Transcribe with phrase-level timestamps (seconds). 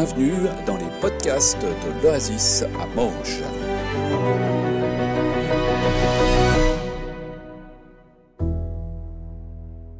[0.00, 3.40] bienvenue dans les podcasts de l'Oasis à Manche.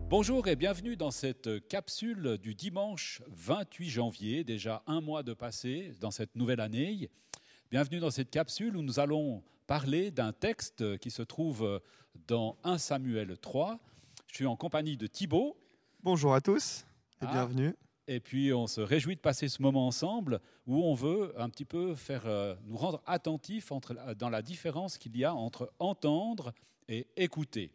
[0.08, 5.92] Bonjour et bienvenue dans cette capsule du dimanche 28 janvier, déjà un mois de passé
[6.00, 7.10] dans cette nouvelle année.
[7.70, 11.78] Bienvenue dans cette capsule où nous allons parler d'un texte qui se trouve
[12.26, 13.78] dans 1 Samuel 3.
[14.28, 15.58] Je suis en compagnie de Thibault.
[16.02, 16.86] Bonjour à tous
[17.20, 17.32] et ah.
[17.32, 17.74] bienvenue.
[18.12, 21.64] Et puis on se réjouit de passer ce moment ensemble où on veut un petit
[21.64, 26.52] peu faire euh, nous rendre attentifs entre, dans la différence qu'il y a entre entendre
[26.88, 27.70] et écouter.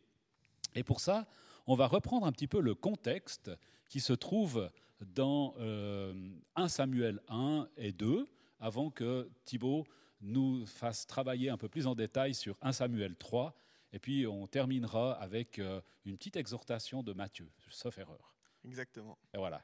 [0.75, 1.25] Et pour ça,
[1.67, 3.49] on va reprendre un petit peu le contexte
[3.87, 8.27] qui se trouve dans 1 euh, Samuel 1 et 2,
[8.59, 9.85] avant que Thibault
[10.19, 13.55] nous fasse travailler un peu plus en détail sur 1 Samuel 3.
[13.93, 18.35] Et puis on terminera avec euh, une petite exhortation de Matthieu, sauf erreur.
[18.65, 19.17] Exactement.
[19.33, 19.63] Et voilà.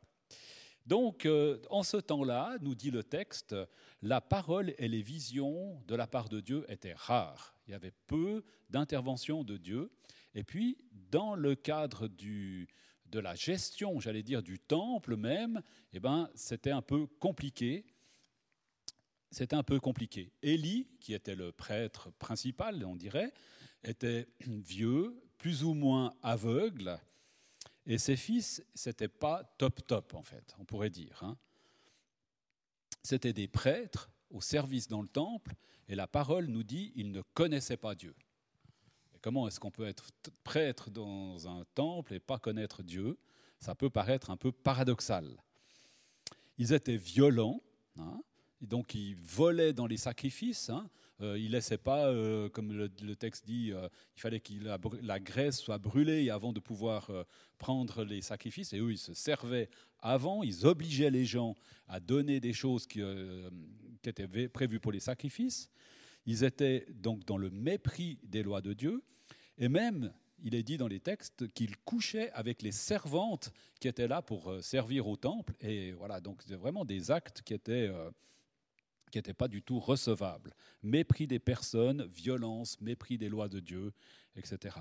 [0.85, 3.55] Donc, euh, en ce temps-là, nous dit le texte,
[4.01, 7.55] la parole et les visions de la part de Dieu étaient rares.
[7.67, 9.91] Il y avait peu d'interventions de Dieu.
[10.33, 10.77] Et puis,
[11.11, 12.67] dans le cadre du,
[13.05, 15.61] de la gestion, j'allais dire, du temple même,
[15.93, 17.85] eh ben, c'était un peu compliqué.
[19.29, 20.31] C'était un peu compliqué.
[20.41, 23.33] Élie, qui était le prêtre principal, on dirait,
[23.83, 26.99] était vieux, plus ou moins aveugle,
[27.85, 31.19] et ses fils, c'était pas top top en fait, on pourrait dire.
[31.23, 31.37] Hein.
[33.03, 35.55] C'était des prêtres au service dans le temple,
[35.87, 38.15] et la parole nous dit ils ne connaissaient pas Dieu.
[39.21, 40.09] Comment est-ce qu'on peut être
[40.43, 43.17] prêtre dans un temple et pas connaître Dieu?
[43.59, 45.43] Ça peut paraître un peu paradoxal.
[46.57, 47.61] Ils étaient violents,
[47.97, 48.21] hein,
[48.61, 50.69] donc ils volaient dans les sacrifices.
[50.69, 50.89] Hein,
[51.21, 54.53] euh, il laissait pas, euh, comme le, texte dit, euh, il fallait que
[55.01, 57.11] la, graisse soit brûlée avant de pouvoir
[57.57, 58.73] prendre les sacrifices.
[58.73, 61.55] Et eux, ils se servaient avant, ils obligeaient les gens
[61.87, 63.01] à donner des choses qui,
[64.01, 65.69] qui étaient prévues pour les sacrifices.
[66.25, 69.03] Ils étaient donc dans le mépris des lois de Dieu.
[69.57, 70.11] Et même,
[70.43, 74.55] il est dit dans les textes qu'ils couchaient avec les servantes qui étaient là pour
[74.61, 75.53] servir au temple.
[75.61, 77.91] Et voilà, donc c'est vraiment des actes qui étaient
[79.11, 80.53] qui n'était pas du tout recevable.
[80.81, 83.93] Mépris des personnes, violence, mépris des lois de Dieu,
[84.35, 84.75] etc.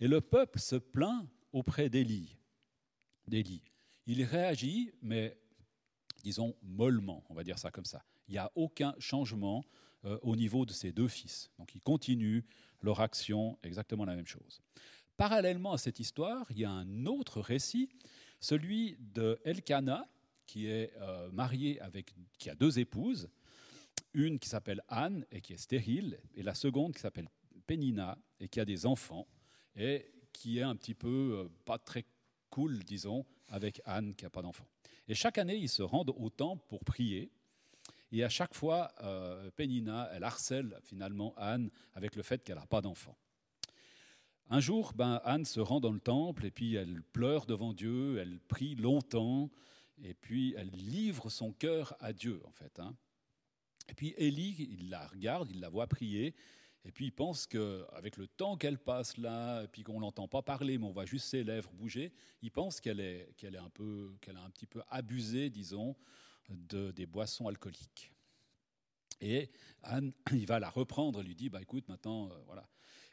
[0.00, 2.38] Et le peuple se plaint auprès d'Élie.
[4.06, 5.38] Il réagit, mais
[6.22, 8.04] disons mollement, on va dire ça comme ça.
[8.28, 9.64] Il n'y a aucun changement
[10.04, 11.50] euh, au niveau de ses deux fils.
[11.58, 12.42] Donc ils continuent
[12.80, 14.60] leur action, exactement la même chose.
[15.16, 17.88] Parallèlement à cette histoire, il y a un autre récit,
[18.40, 20.08] celui de Elkanah,
[20.46, 23.28] qui est euh, marié avec, qui a deux épouses,
[24.14, 27.28] une qui s'appelle Anne et qui est stérile, et la seconde qui s'appelle
[27.66, 29.26] Pénina et qui a des enfants,
[29.76, 32.04] et qui est un petit peu euh, pas très
[32.50, 34.68] cool, disons, avec Anne qui n'a pas d'enfants.
[35.08, 37.30] Et chaque année, ils se rendent au temple pour prier.
[38.10, 42.66] Et à chaque fois, euh, Pénina, elle harcèle finalement Anne avec le fait qu'elle n'a
[42.66, 43.16] pas d'enfants.
[44.50, 48.18] Un jour, ben, Anne se rend dans le temple et puis elle pleure devant Dieu,
[48.18, 49.50] elle prie longtemps
[50.02, 52.78] et puis elle livre son cœur à Dieu en fait.
[52.78, 52.94] Hein.
[53.88, 56.34] Et puis Élie, il la regarde, il la voit prier,
[56.84, 60.42] et puis il pense qu'avec le temps qu'elle passe là, et puis qu'on l'entend pas
[60.42, 63.70] parler, mais on voit juste ses lèvres bouger, il pense qu'elle est, qu'elle est un
[63.70, 65.96] peu, qu'elle a un petit peu abusé, disons,
[66.48, 68.12] de, des boissons alcooliques.
[69.20, 69.50] Et
[69.82, 72.68] Anne, il va la reprendre, lui dit, bah écoute, maintenant, euh, voilà.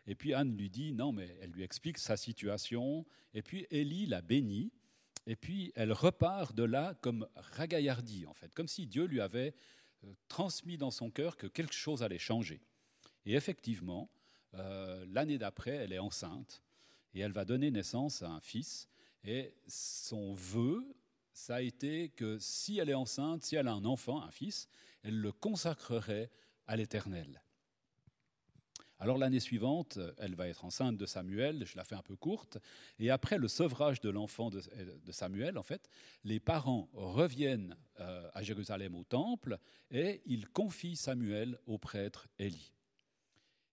[0.07, 3.05] Et puis Anne lui dit, non, mais elle lui explique sa situation.
[3.35, 4.71] Et puis Élie la bénit.
[5.27, 9.53] Et puis elle repart de là comme ragaillardie, en fait, comme si Dieu lui avait
[10.27, 12.61] transmis dans son cœur que quelque chose allait changer.
[13.25, 14.09] Et effectivement,
[14.55, 16.63] euh, l'année d'après, elle est enceinte
[17.13, 18.87] et elle va donner naissance à un fils.
[19.23, 20.85] Et son vœu,
[21.33, 24.69] ça a été que si elle est enceinte, si elle a un enfant, un fils,
[25.03, 26.29] elle le consacrerait
[26.67, 27.41] à l'Éternel.
[29.01, 32.57] Alors l'année suivante, elle va être enceinte de Samuel, je la fais un peu courte,
[32.99, 34.61] et après le sevrage de l'enfant de,
[35.11, 35.89] Samuel, en fait,
[36.25, 39.57] les parents reviennent euh, à Jérusalem au temple
[39.89, 42.73] et ils confient Samuel au prêtre Élie.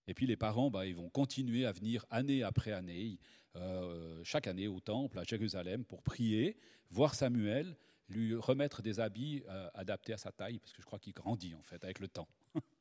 [0.07, 3.19] Et puis les parents, bah, ils vont continuer à venir année après année,
[3.57, 6.57] euh, chaque année au temple à Jérusalem pour prier,
[6.91, 7.77] voir Samuel,
[8.09, 11.55] lui remettre des habits euh, adaptés à sa taille, parce que je crois qu'il grandit
[11.55, 12.29] en fait avec le temps.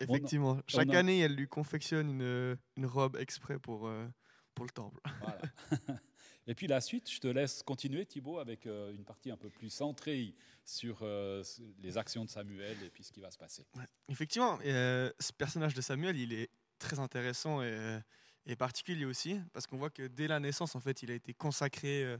[0.00, 0.60] effectivement.
[0.66, 4.06] Chaque année, elle lui confectionne une, une robe exprès pour, euh,
[4.54, 5.00] pour le temple.
[5.20, 5.40] Voilà.
[6.48, 9.50] Et puis la suite, je te laisse continuer, Thibault, avec euh, une partie un peu
[9.50, 10.32] plus centrée
[10.64, 11.42] sur euh,
[11.80, 13.66] les actions de Samuel et puis ce qui va se passer.
[14.08, 17.98] Effectivement, ce personnage de Samuel, il est très intéressant et,
[18.46, 21.34] et particulier aussi, parce qu'on voit que dès la naissance, en fait, il a été
[21.34, 22.16] consacré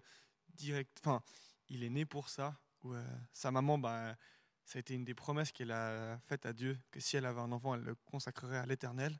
[0.55, 0.99] direct.
[1.05, 1.23] Enfin,
[1.69, 2.95] il est né pour ça, où
[3.33, 4.17] sa maman, bah,
[4.67, 7.41] ça a été une des promesses qu'elle a faites à Dieu, que si elle avait
[7.41, 9.17] un enfant, elle le consacrerait à l'éternel.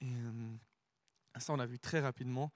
[0.00, 0.10] Et
[1.38, 2.50] ça, on l'a vu très rapidement.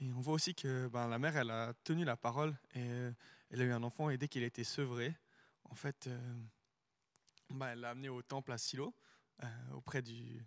[0.00, 2.80] Et on voit aussi que ben, la mère, elle a tenu la parole et
[3.50, 4.10] elle a eu un enfant.
[4.10, 5.14] Et dès qu'il a été sevré,
[5.62, 6.10] en fait,
[7.48, 8.92] ben, elle l'a amené au temple à Silo,
[9.72, 10.44] auprès du,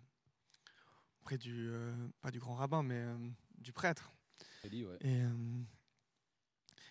[1.22, 1.72] auprès du,
[2.20, 3.06] pas du grand rabbin, mais
[3.56, 4.12] du prêtre.
[5.00, 5.22] Et,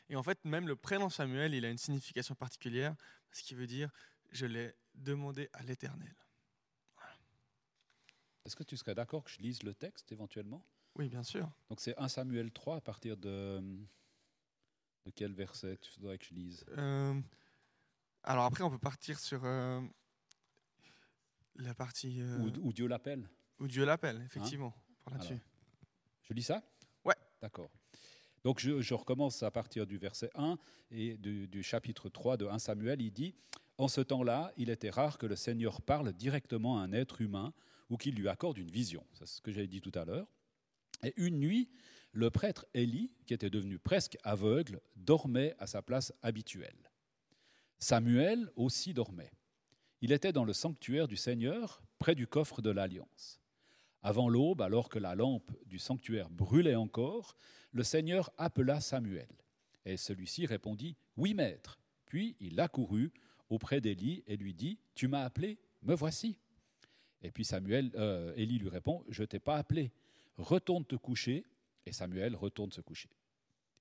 [0.10, 2.96] et, en fait, même le prénom Samuel, il a une signification particulière,
[3.32, 3.92] ce qui veut dire
[4.32, 6.16] je l'ai demandé à l'Éternel.
[8.46, 10.64] Est-ce que tu serais d'accord que je lise le texte éventuellement?
[10.96, 11.52] Oui, bien sûr.
[11.70, 13.60] Donc c'est 1 Samuel 3 à partir de,
[15.06, 16.64] de quel verset tu voudrais que je lise?
[16.78, 17.20] Euh,
[18.24, 19.82] Alors après, on peut partir sur euh,
[21.56, 22.22] la partie...
[22.22, 23.28] Euh, où, Dieu l'appelle
[23.60, 24.74] Où Dieu l'appelle, effectivement.
[25.08, 25.18] Hein?
[26.22, 26.64] je lis ça?
[27.04, 27.16] Ouais.
[27.42, 27.72] D'accord.
[28.44, 30.58] Donc je, recommence à partir du verset 1
[30.92, 33.02] et du, du, chapitre 3 de 1 Samuel.
[33.02, 33.36] Il dit,
[33.78, 37.54] En ce temps-là, il était rare que le Seigneur parle directement à un être humain
[37.90, 39.06] ou qu'il lui accorde une vision.
[39.14, 40.28] C'est ce que j'avais dit tout à l'heure.
[41.04, 41.70] Et une nuit,
[42.14, 46.92] le prêtre Élie, qui était devenu presque aveugle, dormait à sa place habituelle.
[47.80, 49.34] Samuel aussi dormait.
[50.02, 53.42] Il était dans le sanctuaire du Seigneur, près du coffre de l'Alliance.
[54.02, 57.36] Avant l'aube, alors que la lampe du sanctuaire brûlait encore,
[57.72, 59.28] le Seigneur appela Samuel.
[59.84, 61.80] Et celui-ci répondit Oui, maître.
[62.06, 63.12] Puis il accourut
[63.50, 66.38] auprès d'Élie et lui dit Tu m'as appelé Me voici.
[67.22, 69.92] Et puis Samuel, euh, Élie lui répond, je t'ai pas appelé,
[70.38, 71.46] retourne te coucher.
[71.88, 73.10] Et Samuel retourne se coucher.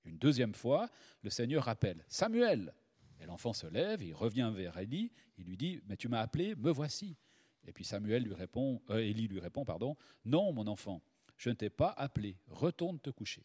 [0.03, 0.89] Une deuxième fois,
[1.23, 2.73] le Seigneur appelle Samuel.
[3.19, 6.55] Et l'enfant se lève, il revient vers Élie, il lui dit, mais tu m'as appelé,
[6.55, 7.15] me voici.
[7.65, 9.95] Et puis Samuel lui répond, euh, Élie lui répond, pardon,
[10.25, 11.01] non mon enfant,
[11.37, 13.43] je ne t'ai pas appelé, retourne te coucher.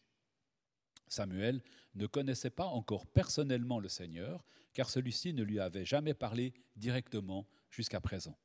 [1.11, 1.61] Samuel
[1.95, 7.45] ne connaissait pas encore personnellement le Seigneur, car celui-ci ne lui avait jamais parlé directement
[7.69, 8.37] jusqu'à présent.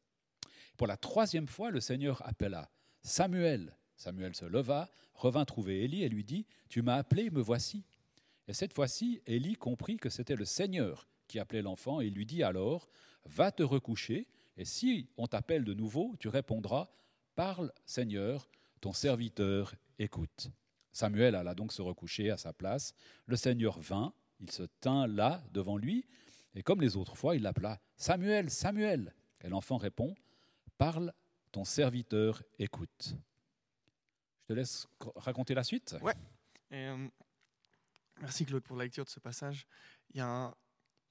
[0.77, 2.71] Pour la troisième fois, le Seigneur appela
[3.03, 3.77] Samuel.
[3.97, 7.85] Samuel se leva, revint trouver Élie et lui dit Tu m'as appelé, me voici.
[8.49, 12.43] Et cette fois-ci, Élie comprit que c'était le Seigneur qui appelait l'enfant et lui dit
[12.43, 12.89] alors
[13.27, 14.27] Va te recoucher,
[14.57, 16.89] et si on t'appelle de nouveau, tu répondras
[17.37, 18.49] Parle, Seigneur,
[18.81, 20.49] ton serviteur écoute.
[20.97, 22.95] Samuel alla donc se recoucher à sa place.
[23.27, 26.07] Le Seigneur vint, il se tint là devant lui,
[26.55, 29.15] et comme les autres fois, il l'appela Samuel, Samuel.
[29.43, 30.15] Et l'enfant répond
[30.79, 31.13] Parle,
[31.53, 33.15] ton serviteur écoute.
[34.41, 35.97] Je te laisse raconter la suite.
[36.73, 37.09] Euh,
[38.23, 39.67] merci Claude pour la lecture de ce passage.
[40.15, 40.55] Il y, a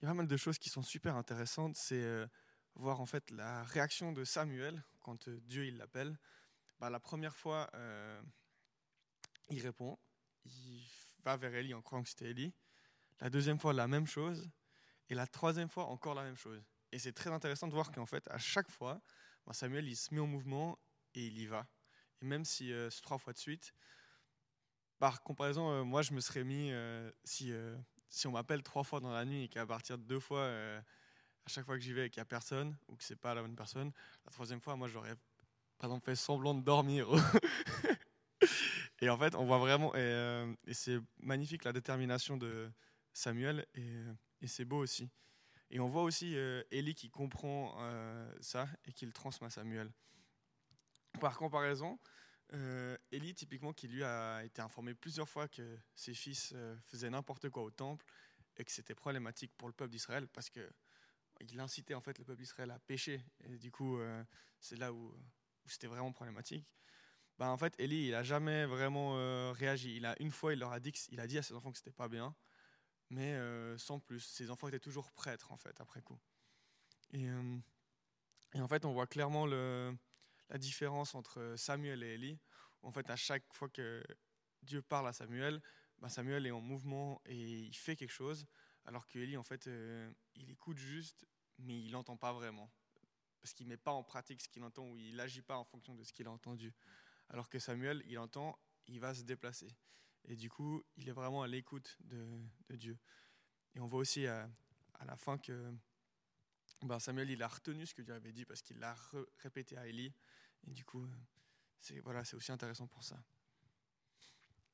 [0.02, 1.76] pas mal de choses qui sont super intéressantes.
[1.76, 2.26] C'est euh,
[2.74, 6.18] voir en fait la réaction de Samuel quand euh, Dieu il l'appelle.
[6.80, 7.70] Bah, la première fois,
[9.50, 9.98] il répond,
[10.46, 10.84] il
[11.24, 12.54] va vers Élie en croyant que c'était Élie.
[13.20, 14.50] La deuxième fois, la même chose.
[15.10, 16.64] Et la troisième fois, encore la même chose.
[16.92, 19.02] Et c'est très intéressant de voir qu'en fait, à chaque fois,
[19.52, 20.80] Samuel, il se met en mouvement
[21.14, 21.68] et il y va.
[22.22, 23.74] Et même si euh, c'est trois fois de suite,
[24.98, 27.54] par comparaison, euh, moi, je me serais mis, euh, si,
[28.10, 31.50] si on m'appelle trois fois dans la nuit et qu'à partir de deux fois, à
[31.50, 33.42] chaque fois que j'y vais et qu'il n'y a personne, ou que c'est pas la
[33.42, 33.92] bonne personne,
[34.26, 35.16] la troisième fois, moi, j'aurais,
[35.78, 37.08] par exemple, fait semblant de dormir.
[39.06, 42.72] et en fait, on voit vraiment, et, et c'est magnifique la détermination de
[43.14, 44.02] Samuel, et,
[44.42, 45.10] et c'est beau aussi.
[45.70, 49.50] Et on voit aussi euh, Élie qui comprend euh, ça et qui le transmet à
[49.50, 49.92] Samuel.
[51.20, 52.00] Par comparaison,
[52.54, 57.10] euh, Élie, typiquement, qui lui a été informé plusieurs fois que ses fils euh, faisaient
[57.10, 58.06] n'importe quoi au temple
[58.58, 60.70] et que c'était problématique pour le peuple d'Israël parce que
[61.42, 63.22] il incitait en fait le peuple d'Israël à pécher.
[63.44, 64.00] Et du coup,
[64.62, 65.14] c'est là où,
[65.66, 66.66] c'était vraiment problématique.
[67.38, 69.14] Ben, en fait, Élie, il a jamais vraiment
[69.54, 69.98] réagi.
[69.98, 71.78] Il a une fois, il leur a dit, il a dit à ses enfants que
[71.78, 72.36] c'était pas bien
[73.10, 74.20] mais euh, sans plus.
[74.20, 76.20] Ses enfants étaient toujours prêtres, en fait, après coup.
[77.12, 77.58] Et, euh,
[78.56, 82.40] en fait, on voit clairement la différence entre Samuel et Élie.
[82.84, 84.04] En fait, à chaque fois que
[84.64, 85.62] Dieu parle à Samuel,
[86.00, 88.46] ben Samuel est en mouvement et il fait quelque chose,
[88.86, 91.26] alors que en fait, euh, il écoute juste,
[91.58, 92.72] mais il n'entend pas vraiment.
[93.42, 95.64] Parce qu'il ne met pas en pratique ce qu'il entend ou il n'agit pas en
[95.66, 96.74] fonction de ce qu'il a entendu.
[97.30, 99.76] Alors que Samuel, il entend, il va se déplacer.
[100.28, 102.40] Et du coup, il est vraiment à l'écoute de,
[102.70, 102.98] Dieu.
[103.76, 104.50] Et on voit aussi à,
[105.06, 105.74] la fin que
[106.82, 108.96] ben Samuel, il a retenu ce que Dieu avait dit parce qu'il l'a
[109.40, 110.14] répété à Élie.
[110.68, 111.08] Et du coup,
[111.80, 113.24] c'est voilà, aussi intéressant pour ça.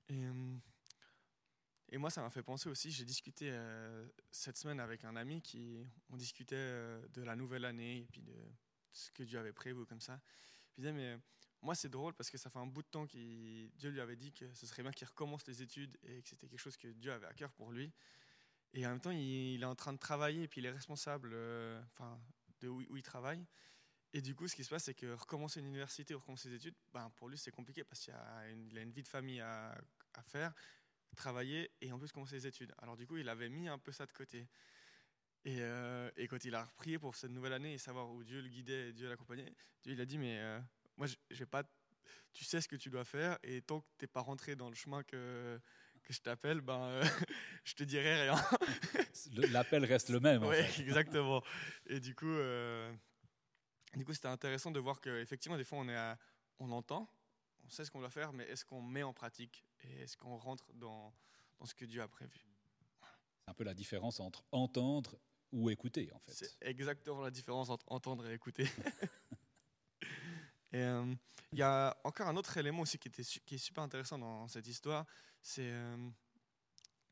[0.09, 5.41] Et, moi, ça m'a fait penser aussi, j'ai discuté euh, cette semaine avec un ami
[5.41, 8.33] qui, on discutait euh, de la nouvelle année et puis de
[8.91, 10.21] ce que Dieu avait prévu comme ça.
[10.77, 11.17] Il disait, mais
[11.61, 14.15] moi, c'est drôle parce que ça fait un bout de temps que Dieu lui avait
[14.15, 16.87] dit que ce serait bien qu'il recommence les études et que c'était quelque chose que
[16.87, 17.91] Dieu avait à cœur pour lui.
[18.73, 21.31] Et en même temps, il, est en train de travailler, et puis il est responsable
[21.33, 22.19] euh, enfin,
[22.61, 23.45] de où, il travaille.
[24.13, 26.55] Et du coup, ce qui se passe, c'est que recommencer une université ou recommencer ses
[26.55, 29.77] études, ben, pour lui, c'est compliqué parce qu'il a, une, vie de famille à,
[30.23, 30.53] faire,
[31.15, 32.73] travailler et en plus commencer ses études.
[32.79, 34.47] Alors du coup, il avait mis un peu ça de côté.
[35.43, 38.49] Et, euh, quand il a prié pour cette nouvelle année et savoir où Dieu le
[38.49, 39.53] guidait et Dieu l'accompagnait,
[39.83, 40.59] Dieu il a dit, mais euh,
[40.97, 41.63] moi, j'ai pas,
[42.33, 44.69] tu sais ce que tu dois faire et tant que tu n'es pas rentré dans
[44.69, 45.59] le chemin que
[46.01, 47.03] que je t'appelle, ben, euh,
[47.63, 48.35] je te dirai rien.
[49.51, 50.43] L'appel reste le même.
[50.43, 51.41] Oui, exactement.
[51.87, 52.93] Et du coup, euh,
[53.95, 56.15] du coup, c'était intéressant de voir qu'effectivement, des fois, on, est
[56.59, 57.09] on entend,
[57.63, 60.37] on sait ce qu'on doit faire, mais est-ce qu'on met en pratique et est-ce qu'on
[60.37, 61.13] rentre dans,
[61.59, 62.45] dans ce que Dieu a prévu?
[63.43, 65.19] C'est un peu la différence entre entendre
[65.51, 66.31] ou écouter, en fait.
[66.31, 68.65] C'est exactement la différence entre entendre et écouter.
[70.73, 71.13] Et euh,
[71.51, 74.47] il y a encore un autre élément aussi qui, était, qui est super intéressant dans
[74.47, 75.05] cette histoire,
[75.41, 75.97] c'est euh,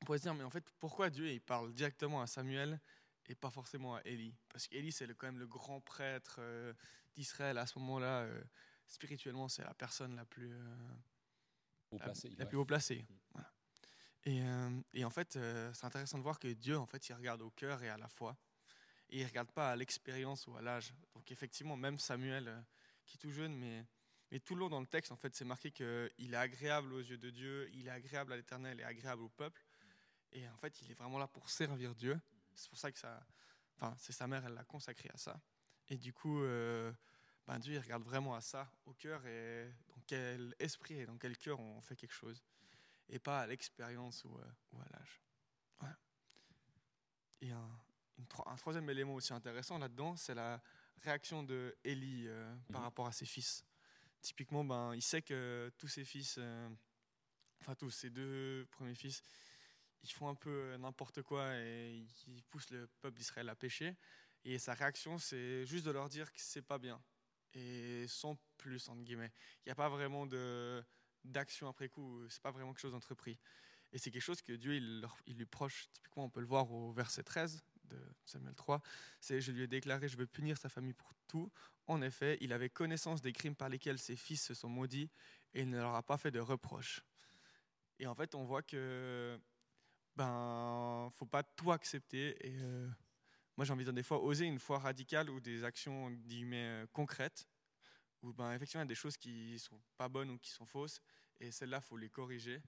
[0.02, 2.80] on pourrait se dire mais en fait pourquoi Dieu il parle directement à Samuel
[3.28, 4.34] et pas forcément à Élie?
[4.48, 6.74] Parce qu'Élie c'est quand même le grand prêtre euh,
[7.16, 8.28] d'Israël à ce moment-là.
[8.86, 10.56] spirituellement c'est la personne la plus
[11.92, 13.06] haut placée, la, plus haut placée.
[13.36, 13.42] Mm.
[14.26, 14.44] Et,
[14.94, 15.38] et, en fait
[15.74, 18.08] c'est intéressant de voir que Dieu en fait il regarde au cœur et à la
[18.08, 18.38] foi
[19.10, 20.94] et il regarde pas à l'expérience ou à l'âge.
[21.14, 22.64] Donc effectivement même Samuel
[23.10, 23.86] qui est tout jeune, mais,
[24.42, 27.18] tout le long dans le texte, en fait, c'est marqué qu'il est agréable aux yeux
[27.18, 29.66] de Dieu, il est agréable à l'Éternel et agréable au peuple.
[30.32, 32.20] Et en fait, il est vraiment là pour servir Dieu.
[32.54, 33.26] C'est pour ça que ça,
[33.76, 35.42] enfin, c'est sa mère, elle l'a consacré à ça.
[35.88, 36.94] Et du coup, euh,
[37.48, 41.18] ben Dieu, il regarde vraiment à ça, au cœur et dans quel esprit et dans
[41.18, 42.44] quel cœur on fait quelque chose,
[43.08, 45.22] et pas à l'expérience ou, euh, à l'âge.
[47.42, 47.70] Et un,
[48.46, 50.62] un, troisième élément aussi intéressant là-dedans, c'est la,
[51.04, 52.86] réaction de Élie euh, par mhm.
[52.86, 53.64] rapport à ses fils.
[54.22, 56.70] Typiquement, ben, il sait que tous ses fils, euh,
[57.62, 59.22] enfin tous ses deux premiers fils,
[60.04, 63.96] ils font un peu n'importe quoi et ils poussent le peuple d'Israël à pécher.
[64.46, 67.02] Et sa réaction, c'est juste de leur dire que c'est pas bien.
[67.54, 69.32] Et sans plus, entre guillemets.
[69.60, 70.84] Il n'y a pas vraiment de,
[71.24, 73.38] d'action après coup, c'est pas vraiment quelque chose d'entrepris.
[73.92, 75.90] Et c'est quelque chose que Dieu, il, il lui proche.
[75.92, 78.82] Typiquement, on peut le voir au verset 13 de Samuel 3,
[79.20, 81.52] c'est Je lui ai déclaré, je veux punir sa famille pour tout.
[81.88, 85.10] En effet, il avait connaissance des crimes par lesquels ses fils se sont maudits
[85.54, 87.02] et il ne leur a pas fait de reproches.
[88.00, 89.40] Et en fait, on voit que
[90.16, 92.36] ben faut pas tout accepter.
[92.46, 92.90] Et euh,
[93.58, 96.86] moi, j'ai envie de dire des fois oser une foi radicale ou des actions euh,
[96.94, 97.48] concrètes,
[98.22, 100.66] où ben effectivement il y a des choses qui sont pas bonnes ou qui sont
[100.66, 101.02] fausses,
[101.40, 102.62] et celles-là faut les corriger.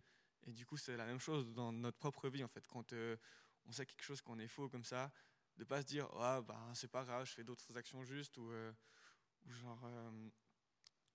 [0.48, 2.66] Et du coup, c'est la même chose dans notre propre vie en fait.
[2.68, 3.16] Quand euh,
[3.66, 5.12] on sait quelque chose qu'on est faux comme ça,
[5.58, 8.50] de pas se dire ah ben c'est pas grave, je fais d'autres actions justes ou,
[8.52, 8.72] euh,
[9.48, 10.30] genre euh,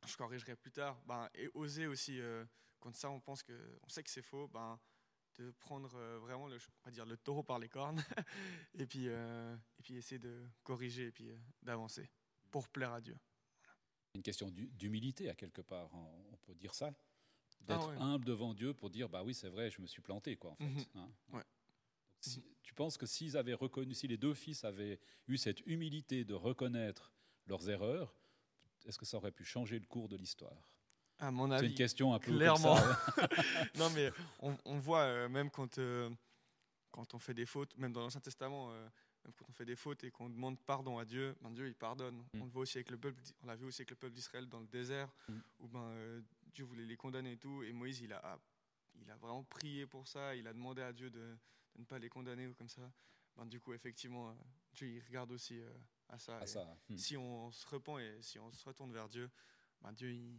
[0.06, 1.00] je corrigerai plus tard.
[1.06, 2.44] Ben, et oser aussi euh,
[2.80, 4.78] quand ça on pense que on sait que c'est faux, ben
[5.36, 8.02] de prendre vraiment le, on va dire le taureau par les cornes
[8.78, 11.30] et puis et puis essayer de corriger et puis
[11.62, 12.10] d'avancer
[12.50, 13.18] pour plaire à Dieu.
[14.14, 16.90] Une question d'humilité à quelque part, hein, on peut dire ça,
[17.60, 20.36] d'être ah humble devant Dieu pour dire bah oui c'est vrai je me suis planté
[20.36, 20.64] quoi en fait.
[20.64, 20.86] Mhm.
[20.94, 21.10] Hein.
[21.32, 21.44] ouais
[22.62, 26.34] tu penses que s'ils avaient reconnu, si les deux fils avaient eu cette humilité de
[26.34, 27.12] reconnaître
[27.46, 28.14] leurs erreurs,
[28.86, 30.70] est-ce que ça aurait pu changer le cours de l'histoire?
[31.18, 32.76] À mon avis, c'est une question un peu clairement.
[33.76, 34.10] non, mais
[34.64, 36.10] on, voit euh, même quand euh,
[36.90, 38.82] quand on fait des fautes, même dans l'Ancien Testament, euh,
[39.24, 41.74] même quand on fait des fautes et qu'on demande pardon à Dieu, ben Dieu il
[41.74, 42.16] pardonne.
[42.34, 42.42] Mm.
[42.42, 44.46] On le voit aussi avec le peuple, on l'a vu aussi avec le peuple d'Israël
[44.46, 45.38] dans le désert, mm.
[45.60, 48.38] où ben Dieu voulait les condamner et tout, et Moïse il a
[49.00, 51.36] il a vraiment prié pour ça, il a demandé à Dieu de
[51.78, 52.82] ne pas les condamner ou comme ça.
[53.36, 54.32] Ben, du coup, effectivement, euh,
[54.74, 55.68] Dieu il regarde aussi euh,
[56.08, 56.40] à ça.
[56.88, 56.96] Hmm.
[56.96, 59.30] Si on se repent et si on se retourne vers Dieu,
[59.82, 60.38] ben, Dieu il,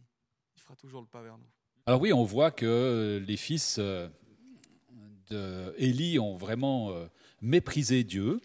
[0.56, 1.46] fera toujours le pas vers nous.
[1.86, 4.08] Alors oui, on voit que les fils euh,
[5.30, 7.08] d'Élie ont vraiment
[7.40, 8.40] méprisé Dieu.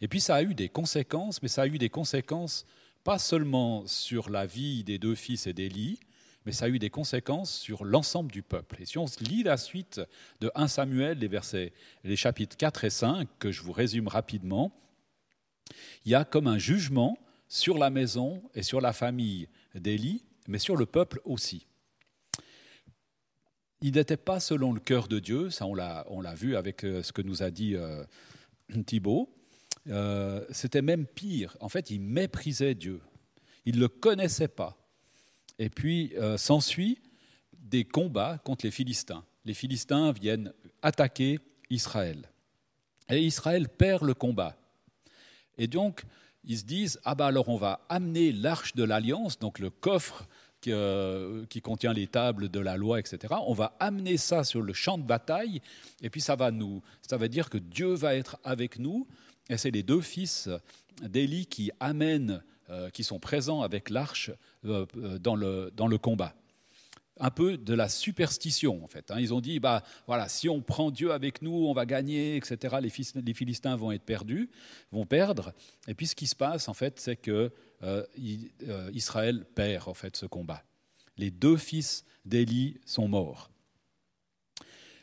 [0.00, 2.64] Et puis ça a eu des conséquences, mais ça a eu des conséquences
[3.04, 6.00] pas seulement sur la vie des deux fils et d'Élie,
[6.48, 8.80] mais ça a eu des conséquences sur l'ensemble du peuple.
[8.80, 10.00] Et si on lit la suite
[10.40, 11.74] de 1 Samuel, les, versets,
[12.04, 14.72] les chapitres 4 et 5, que je vous résume rapidement,
[16.06, 20.58] il y a comme un jugement sur la maison et sur la famille d'Élie, mais
[20.58, 21.66] sur le peuple aussi.
[23.82, 27.12] Il n'était pas selon le cœur de Dieu, ça on l'a vu avec euh, ce
[27.12, 28.02] que nous a dit euh,
[28.86, 29.28] Thibault.
[29.88, 31.58] Euh, c'était même pire.
[31.60, 33.02] En fait, il méprisait Dieu.
[33.66, 34.77] Il ne le connaissait pas.
[35.58, 36.98] Et puis euh, s'ensuit
[37.52, 39.24] des combats contre les Philistins.
[39.44, 42.30] Les Philistins viennent attaquer Israël.
[43.10, 44.56] Et Israël perd le combat.
[45.56, 46.04] Et donc,
[46.44, 50.28] ils se disent, ah bah alors on va amener l'arche de l'alliance, donc le coffre
[50.60, 53.34] qui contient les tables de la loi, etc.
[53.46, 55.60] On va amener ça sur le champ de bataille,
[56.02, 59.06] et puis ça va, nous, ça va dire que Dieu va être avec nous.
[59.48, 60.48] Et c'est les deux fils
[61.02, 62.40] d'Élie qui amènent, euh,
[62.92, 64.30] qui sont présents avec l'arche
[64.64, 66.34] euh, euh, dans, le, dans le combat.
[67.20, 69.10] Un peu de la superstition, en fait.
[69.10, 69.16] Hein.
[69.18, 72.76] Ils ont dit, bah, voilà, si on prend Dieu avec nous, on va gagner, etc.
[72.80, 74.50] Les, les Philistins vont être perdus,
[74.92, 75.52] vont perdre.
[75.88, 78.04] Et puis ce qui se passe, en fait, c'est que euh,
[78.68, 80.62] euh, Israël perd en fait ce combat.
[81.16, 83.50] Les deux fils d'Élie sont morts.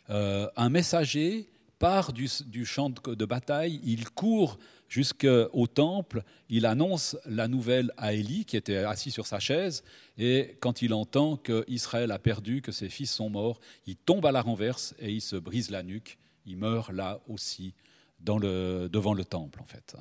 [0.10, 7.48] Euh, un messager part du, champ de, bataille, il court jusqu'au temple, il annonce la
[7.48, 9.84] nouvelle à Élie qui était assis sur sa chaise,
[10.18, 14.32] et quand il entend qu'Israël a perdu, que ses fils sont morts, il tombe à
[14.32, 17.74] la renverse et il se brise la nuque, il meurt là aussi
[18.20, 19.96] devant le temple en fait.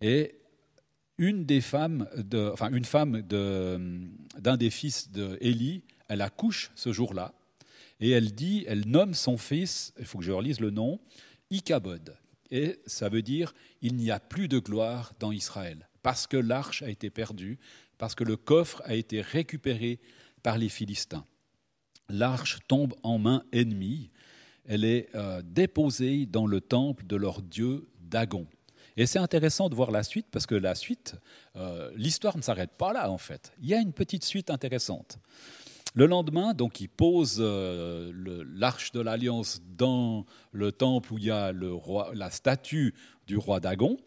[0.00, 0.38] Et
[1.18, 2.08] une des femmes,
[2.52, 7.34] enfin une femme d'un des fils d'Élie, elle accouche ce jour-là
[8.02, 11.00] et elle dit, elle nomme son fils, il faut que je relise le nom,
[11.50, 12.16] Ichabod.
[12.50, 16.82] Et ça veut dire il n'y a plus de gloire dans Israël parce que l'arche
[16.82, 17.58] a été perdue,
[17.96, 20.00] parce que le coffre a été récupéré
[20.42, 21.24] par les Philistins.
[22.08, 24.10] L'arche tombe en main ennemie,
[24.66, 28.48] elle est euh, déposée dans le temple de leur dieu Dagon.
[28.96, 31.14] Et c'est intéressant de voir la suite parce que la suite,
[31.54, 33.52] euh, l'histoire ne s'arrête pas là en fait.
[33.60, 35.18] Il y a une petite suite intéressante.
[35.94, 41.30] Le lendemain, donc, il pose euh, l'arche de l'alliance dans le temple où il y
[41.30, 41.52] a
[42.14, 42.94] la statue
[43.26, 43.98] du roi Dagon.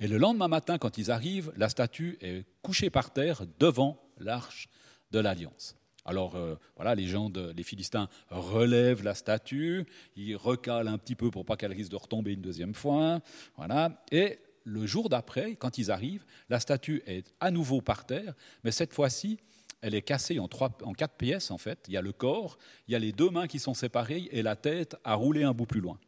[0.00, 4.68] Et le lendemain matin, quand ils arrivent, la statue est couchée par terre devant l'arche
[5.12, 5.76] de l'alliance.
[6.04, 9.84] Alors euh, voilà, les gens, les Philistins relèvent la statue,
[10.16, 13.20] ils recalent un petit peu pour pas qu'elle risque de retomber une deuxième fois.
[13.56, 14.02] Voilà.
[14.10, 18.70] Et le jour d'après, quand ils arrivent, la statue est à nouveau par terre, mais
[18.70, 19.38] cette fois-ci,
[19.80, 21.84] elle est cassée en, trois, en quatre pièces en fait.
[21.88, 24.42] Il y a le corps, il y a les deux mains qui sont séparées et
[24.42, 25.98] la tête a roulé un bout plus loin.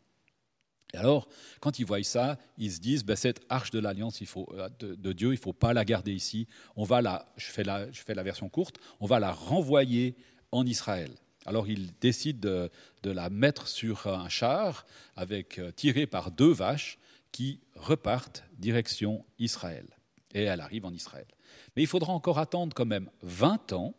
[0.92, 1.28] Et alors,
[1.60, 5.28] quand ils voient ça, ils se disent, ben, cette arche de l'alliance euh, de, Dieu,
[5.28, 6.48] il ne faut pas la garder ici.
[6.74, 10.16] On va la, je fais la, je fais la version courte, on va la renvoyer
[10.50, 11.12] en Israël.
[11.46, 12.68] Alors ils décident
[13.02, 14.84] de, la mettre sur un char
[15.16, 16.98] avec euh, tiré par deux vaches
[17.32, 19.86] qui repartent direction Israël.
[20.32, 21.26] Et elle arrive en Israël.
[21.74, 23.94] Mais il faudra encore attendre quand même 20 ans,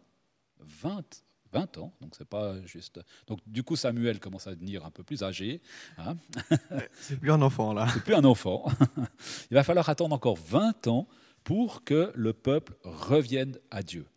[0.59, 3.01] 20, 20 ans, donc c'est pas juste.
[3.27, 5.61] Donc du coup Samuel commence à devenir un peu plus âgé.
[5.97, 6.17] Hein
[6.93, 7.87] c'est plus un enfant là.
[7.93, 8.65] C'est plus un enfant.
[9.51, 11.07] Il va falloir attendre encore 20 ans
[11.43, 14.07] pour que le peuple revienne à Dieu.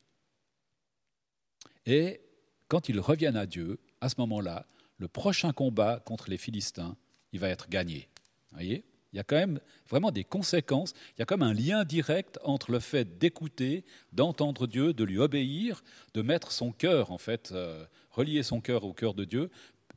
[1.86, 2.20] Et
[2.68, 4.66] quand ils reviennent à Dieu, à ce moment-là,
[4.98, 6.96] le prochain combat contre les Philistins,
[7.32, 8.08] il va être gagné.
[8.50, 8.84] Vous voyez?
[9.14, 12.40] Il y a quand même vraiment des conséquences, il y a comme un lien direct
[12.42, 17.52] entre le fait d'écouter, d'entendre Dieu, de lui obéir, de mettre son cœur, en fait,
[17.52, 19.50] euh, relier son cœur au cœur de Dieu.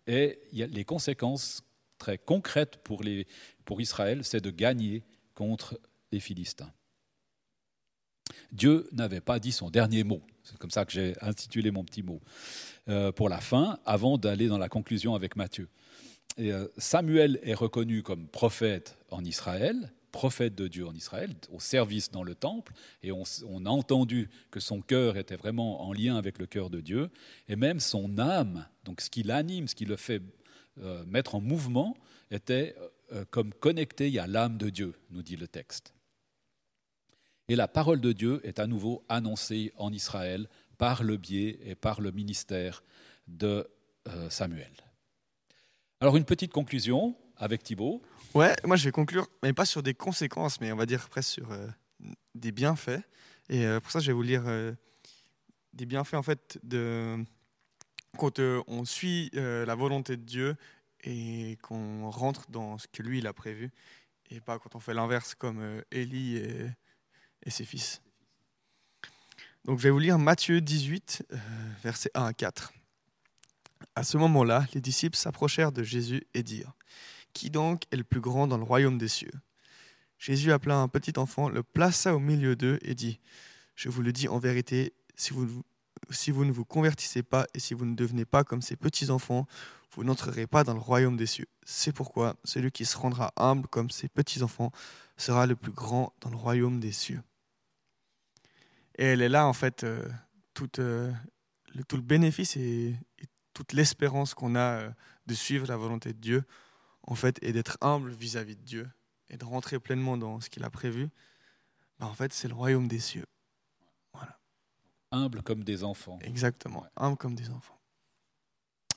[0.06, 1.64] Et les conséquences
[1.98, 3.26] très concrètes pour, les,
[3.66, 5.04] pour Israël, c'est de gagner
[5.34, 5.80] contre
[6.12, 6.72] les Philistins.
[8.52, 10.22] Dieu n'avait pas dit son dernier mot.
[10.44, 12.22] C'est comme ça que j'ai intitulé mon petit mot
[12.88, 15.70] euh, pour la fin, avant d'aller dans la conclusion avec Matthieu.
[16.40, 22.12] Euh, Samuel est reconnu comme prophète en Israël, prophète de Dieu en Israël, au service
[22.12, 22.74] dans le temple,
[23.04, 23.24] et on,
[23.66, 27.10] a entendu que son cœur était vraiment en lien avec le cœur de Dieu,
[27.48, 30.22] et même son âme, donc ce qui l'anime, ce qui le fait
[30.82, 31.98] euh, mettre en mouvement,
[32.32, 32.76] était
[33.12, 35.94] euh, comme connecté à l'âme de Dieu, nous dit le texte.
[37.48, 40.48] Et la parole de Dieu est à nouveau annoncée en Israël
[40.78, 42.84] par le biais et par le ministère
[43.28, 43.68] de
[44.30, 44.87] Samuel.
[46.00, 48.04] Alors une petite conclusion avec Thibault.
[48.36, 51.32] Ouais, moi je vais conclure, mais pas sur des conséquences, mais on va dire presque
[51.32, 51.68] sur euh,
[52.36, 53.02] des bienfaits.
[53.50, 54.74] Et euh, pour ça, je vais vous lire euh,
[55.74, 57.18] des bienfaits en fait de
[58.16, 60.56] quand on suit la volonté de Dieu
[61.04, 63.72] et qu'on rentre dans ce que lui il a prévu,
[64.32, 66.66] et pas quand on fait l'inverse comme Élie et,
[67.44, 68.02] et, ses fils.
[69.66, 71.28] Donc je vais vous lire Matthieu 18,
[71.84, 72.74] versets 1 à 4.
[73.98, 76.76] À ce moment-là, les disciples s'approchèrent de Jésus et dirent
[77.34, 79.32] Qui donc est le plus grand dans le royaume des cieux?
[80.20, 83.20] Jésus appela un petit enfant, le plaça au milieu d'eux et dit
[83.74, 85.64] Je vous le dis en vérité, si vous,
[86.46, 89.48] ne vous convertissez pas et si vous ne devenez pas comme ces petits enfants,
[89.96, 91.48] vous n'entrerez pas dans le royaume des cieux.
[91.66, 94.72] C'est pourquoi celui qui se rendra humble comme ces petits enfants
[95.18, 97.24] sera le plus grand dans le royaume des cieux.
[99.00, 100.08] Et elle est là, en fait, euh,
[100.54, 101.12] tout, euh,
[101.74, 102.96] le, tout le bénéfice et,
[103.58, 104.90] toute l'espérance qu'on a euh,
[105.26, 106.44] de suivre la volonté de Dieu,
[107.02, 108.88] en fait, et d'être humble vis-à-vis de Dieu
[109.32, 111.10] et de rentrer pleinement dans ce qu'il a prévu,
[112.00, 113.26] ben, en fait, c'est le royaume des cieux.
[114.14, 114.38] Voilà.
[115.12, 116.20] Humbles comme des enfants.
[116.22, 117.80] Exactement, humbles comme des enfants.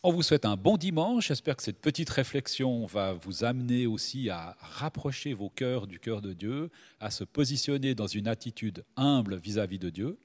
[0.03, 1.29] On vous souhaite un bon dimanche.
[1.29, 6.21] J'espère que cette petite réflexion va vous amener aussi à rapprocher vos cœurs du cœur
[6.21, 6.71] de Dieu,
[7.01, 10.19] à se positionner dans une attitude humble vis-à-vis de Dieu.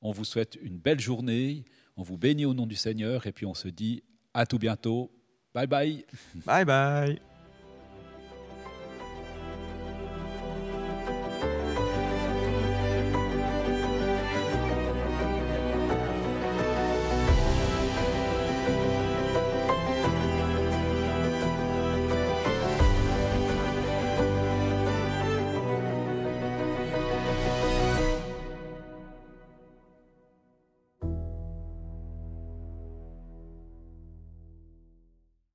[0.00, 1.64] On vous souhaite une belle journée.
[1.96, 4.02] On vous bénit au nom du Seigneur et puis on se dit
[4.32, 5.10] à tout bientôt.
[5.54, 6.04] Bye bye.
[6.46, 7.33] Bye bye.